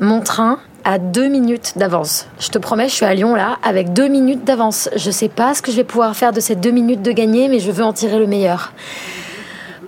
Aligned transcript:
Mon 0.00 0.20
train 0.20 0.58
a 0.84 0.98
deux 0.98 1.28
minutes 1.28 1.74
d'avance. 1.76 2.26
Je 2.40 2.48
te 2.48 2.58
promets, 2.58 2.88
je 2.88 2.94
suis 2.94 3.06
à 3.06 3.14
Lyon 3.14 3.34
là, 3.34 3.58
avec 3.62 3.92
deux 3.92 4.08
minutes 4.08 4.44
d'avance. 4.44 4.90
Je 4.96 5.10
sais 5.10 5.28
pas 5.28 5.54
ce 5.54 5.62
que 5.62 5.70
je 5.70 5.76
vais 5.76 5.84
pouvoir 5.84 6.16
faire 6.16 6.32
de 6.32 6.40
ces 6.40 6.56
deux 6.56 6.72
minutes 6.72 7.00
de 7.00 7.12
gagner, 7.12 7.48
mais 7.48 7.60
je 7.60 7.70
veux 7.70 7.84
en 7.84 7.92
tirer 7.92 8.18
le 8.18 8.26
meilleur. 8.26 8.72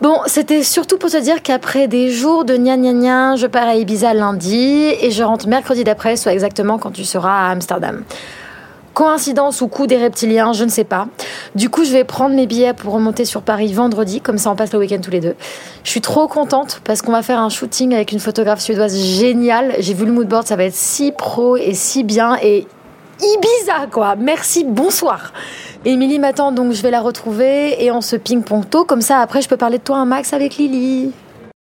Bon, 0.00 0.20
c'était 0.26 0.62
surtout 0.62 0.96
pour 0.96 1.10
te 1.10 1.16
dire 1.16 1.42
qu'après 1.42 1.88
des 1.88 2.10
jours 2.10 2.44
de 2.44 2.54
gna 2.56 2.76
gna 2.76 2.92
gna, 2.92 3.36
je 3.36 3.46
pars 3.46 3.66
à 3.66 3.74
Ibiza 3.74 4.14
lundi 4.14 4.92
et 5.00 5.10
je 5.10 5.22
rentre 5.22 5.48
mercredi 5.48 5.84
d'après, 5.84 6.16
soit 6.16 6.32
exactement 6.32 6.78
quand 6.78 6.92
tu 6.92 7.04
seras 7.04 7.48
à 7.48 7.50
Amsterdam. 7.50 8.04
Coïncidence 8.94 9.60
ou 9.60 9.68
coup 9.68 9.86
des 9.86 9.96
reptiliens, 9.96 10.52
je 10.52 10.64
ne 10.64 10.70
sais 10.70 10.84
pas. 10.84 11.08
Du 11.56 11.70
coup, 11.70 11.84
je 11.84 11.90
vais 11.90 12.04
prendre 12.04 12.36
mes 12.36 12.46
billets 12.46 12.74
pour 12.74 12.92
remonter 12.92 13.24
sur 13.24 13.40
Paris 13.40 13.72
vendredi, 13.72 14.20
comme 14.20 14.36
ça 14.36 14.50
on 14.50 14.56
passe 14.56 14.74
le 14.74 14.78
week-end 14.78 14.98
tous 15.02 15.10
les 15.10 15.20
deux. 15.20 15.34
Je 15.84 15.90
suis 15.90 16.02
trop 16.02 16.28
contente 16.28 16.82
parce 16.84 17.00
qu'on 17.00 17.12
va 17.12 17.22
faire 17.22 17.40
un 17.40 17.48
shooting 17.48 17.94
avec 17.94 18.12
une 18.12 18.18
photographe 18.18 18.60
suédoise 18.60 18.94
géniale. 18.94 19.74
J'ai 19.78 19.94
vu 19.94 20.04
le 20.04 20.12
moodboard, 20.12 20.46
ça 20.46 20.54
va 20.54 20.64
être 20.64 20.74
si 20.74 21.12
pro 21.12 21.56
et 21.56 21.72
si 21.72 22.04
bien 22.04 22.36
et 22.42 22.66
Ibiza 23.22 23.86
quoi. 23.90 24.16
Merci, 24.16 24.64
bonsoir. 24.68 25.32
Émilie 25.86 26.18
m'attend 26.18 26.52
donc 26.52 26.72
je 26.72 26.82
vais 26.82 26.90
la 26.90 27.00
retrouver 27.00 27.82
et 27.82 27.90
on 27.90 28.02
se 28.02 28.16
ping-pong 28.16 28.68
tôt 28.68 28.84
comme 28.84 29.00
ça 29.00 29.20
après 29.20 29.40
je 29.40 29.48
peux 29.48 29.56
parler 29.56 29.78
de 29.78 29.82
toi 29.82 29.96
un 29.96 30.04
max 30.04 30.34
avec 30.34 30.58
Lily. 30.58 31.10